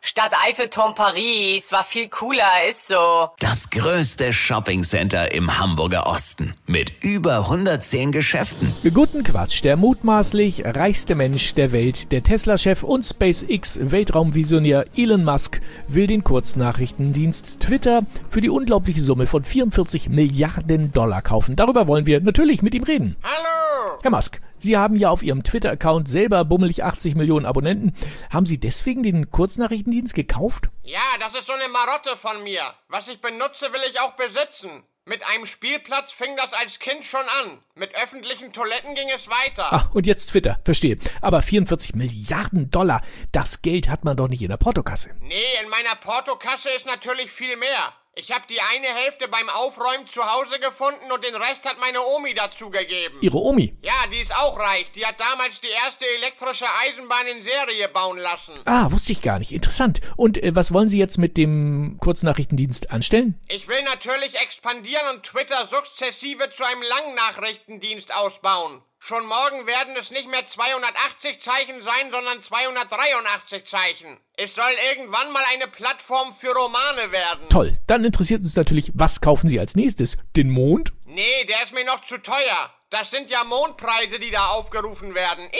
[0.00, 3.30] Stadt Eiffelturm Paris war viel cooler, ist so.
[3.40, 8.72] Das größte Shoppingcenter im Hamburger Osten mit über 110 Geschäften.
[8.94, 16.06] Guten Quatsch, der mutmaßlich reichste Mensch der Welt, der Tesla-Chef und SpaceX-Weltraumvisionär Elon Musk will
[16.06, 21.56] den Kurznachrichtendienst Twitter für die unglaubliche Summe von 44 Milliarden Dollar kaufen.
[21.56, 23.16] Darüber wollen wir natürlich mit ihm reden.
[23.22, 23.98] Hallo!
[24.02, 27.92] Herr Musk, Sie haben ja auf Ihrem Twitter-Account selber bummelig 80 Millionen Abonnenten.
[28.30, 30.70] Haben Sie deswegen den Kurznachrichtendienst gekauft?
[30.82, 32.62] Ja, das ist so eine Marotte von mir.
[32.88, 34.82] Was ich benutze, will ich auch besitzen.
[35.08, 37.62] Mit einem Spielplatz fing das als Kind schon an.
[37.74, 39.68] Mit öffentlichen Toiletten ging es weiter.
[39.70, 40.98] Ach, und jetzt Twitter, verstehe.
[41.22, 43.00] Aber 44 Milliarden Dollar,
[43.32, 45.14] das Geld hat man doch nicht in der Portokasse.
[45.20, 47.94] Nee, in meiner Portokasse ist natürlich viel mehr.
[48.18, 52.02] Ich habe die eine Hälfte beim Aufräumen zu Hause gefunden und den Rest hat meine
[52.02, 53.18] Omi dazugegeben.
[53.20, 53.76] Ihre Omi?
[53.80, 54.90] Ja, die ist auch reich.
[54.96, 58.54] Die hat damals die erste elektrische Eisenbahn in Serie bauen lassen.
[58.64, 59.52] Ah, wusste ich gar nicht.
[59.52, 60.00] Interessant.
[60.16, 63.40] Und äh, was wollen Sie jetzt mit dem Kurznachrichtendienst anstellen?
[63.46, 68.82] Ich will natürlich expandieren und Twitter sukzessive zu einem Langnachrichtendienst ausbauen.
[68.98, 74.18] Schon morgen werden es nicht mehr 280 Zeichen sein, sondern 283 Zeichen.
[74.40, 77.48] Es soll irgendwann mal eine Plattform für Romane werden.
[77.48, 77.76] Toll.
[77.88, 80.16] Dann interessiert uns natürlich, was kaufen Sie als nächstes?
[80.36, 80.92] Den Mond?
[81.06, 82.70] Nee, der ist mir noch zu teuer.
[82.88, 85.48] Das sind ja Mondpreise, die da aufgerufen werden.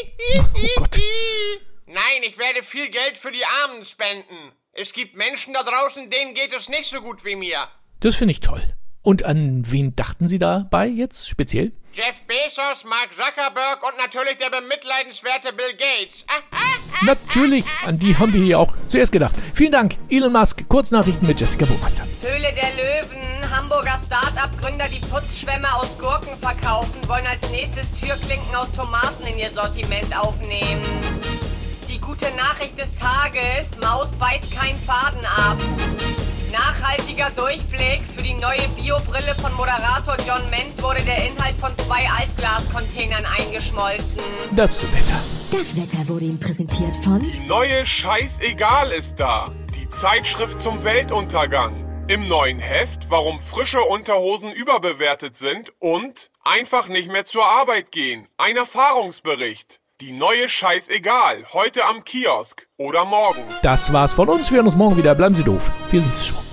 [0.54, 1.00] Oh Gott.
[1.86, 4.52] Nein, ich werde viel Geld für die Armen spenden.
[4.72, 7.66] Es gibt Menschen da draußen, denen geht es nicht so gut wie mir.
[7.98, 8.62] Das finde ich toll.
[9.02, 11.72] Und an wen dachten Sie dabei jetzt speziell?
[11.92, 16.24] Jeff Bezos, Mark Zuckerberg und natürlich der bemitleidenswerte Bill Gates.
[16.28, 19.34] Ah, ah, ah, Natürlich, an die haben wir hier auch zuerst gedacht.
[19.54, 20.68] Vielen Dank, Elon Musk.
[20.68, 22.04] Kurznachrichten mit Jessica Burmeister.
[22.22, 28.70] Höhle der Löwen, Hamburger Start-up-Gründer, die Putzschwämme aus Gurken verkaufen, wollen als nächstes Türklinken aus
[28.72, 30.82] Tomaten in ihr Sortiment aufnehmen.
[31.88, 35.56] Die gute Nachricht des Tages, Maus beißt keinen Faden ab.
[36.52, 38.02] Nachhaltiger Durchblick.
[38.16, 41.47] Für die neue Biobrille von Moderator John Ment wurde der Inhalt
[41.88, 44.22] zwei Altglascontainern eingeschmolzen.
[44.54, 45.20] Das Wetter.
[45.50, 49.50] Das Wetter wurde Ihnen präsentiert von Neue Scheißegal ist da.
[49.74, 52.04] Die Zeitschrift zum Weltuntergang.
[52.06, 58.28] Im neuen Heft, warum frische Unterhosen überbewertet sind und einfach nicht mehr zur Arbeit gehen.
[58.36, 59.80] Ein Erfahrungsbericht.
[60.02, 61.46] Die neue Scheißegal.
[61.54, 63.42] Heute am Kiosk oder morgen.
[63.62, 64.50] Das war's von uns.
[64.50, 65.14] Wir hören uns morgen wieder.
[65.14, 65.70] Bleiben Sie doof.
[65.90, 66.47] Wir sind's schon.